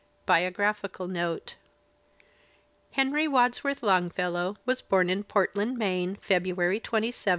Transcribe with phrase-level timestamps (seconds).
[0.25, 1.57] BIOGRAPHICAL NOTE
[2.93, 7.29] Henry Wadsworth Longfellow was bom in Portland, Maine, February 27, 1807.